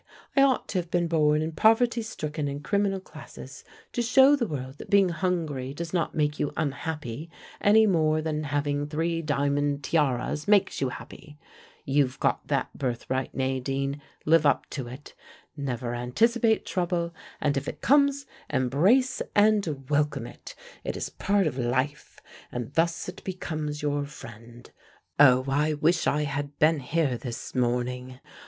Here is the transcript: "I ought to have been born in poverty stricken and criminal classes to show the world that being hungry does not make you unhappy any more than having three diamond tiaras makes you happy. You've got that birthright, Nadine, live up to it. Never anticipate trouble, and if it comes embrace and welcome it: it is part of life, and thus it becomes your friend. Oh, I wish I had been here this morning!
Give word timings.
"I 0.35 0.41
ought 0.41 0.67
to 0.69 0.79
have 0.79 0.89
been 0.89 1.07
born 1.07 1.43
in 1.43 1.51
poverty 1.51 2.01
stricken 2.01 2.47
and 2.47 2.63
criminal 2.63 2.99
classes 2.99 3.63
to 3.93 4.01
show 4.01 4.35
the 4.35 4.47
world 4.47 4.79
that 4.79 4.89
being 4.89 5.09
hungry 5.09 5.75
does 5.75 5.93
not 5.93 6.15
make 6.15 6.39
you 6.39 6.51
unhappy 6.57 7.29
any 7.63 7.85
more 7.85 8.19
than 8.19 8.45
having 8.45 8.87
three 8.87 9.21
diamond 9.21 9.83
tiaras 9.83 10.47
makes 10.47 10.81
you 10.81 10.89
happy. 10.89 11.37
You've 11.85 12.19
got 12.19 12.47
that 12.47 12.75
birthright, 12.75 13.35
Nadine, 13.35 14.01
live 14.25 14.43
up 14.43 14.67
to 14.71 14.87
it. 14.87 15.13
Never 15.55 15.93
anticipate 15.93 16.65
trouble, 16.65 17.13
and 17.39 17.55
if 17.55 17.67
it 17.67 17.81
comes 17.81 18.25
embrace 18.49 19.21
and 19.35 19.87
welcome 19.87 20.25
it: 20.25 20.55
it 20.83 20.97
is 20.97 21.09
part 21.11 21.45
of 21.45 21.59
life, 21.59 22.19
and 22.51 22.73
thus 22.73 23.07
it 23.07 23.23
becomes 23.23 23.83
your 23.83 24.05
friend. 24.05 24.71
Oh, 25.19 25.45
I 25.47 25.75
wish 25.75 26.07
I 26.07 26.23
had 26.23 26.57
been 26.57 26.79
here 26.79 27.19
this 27.19 27.53
morning! 27.53 28.19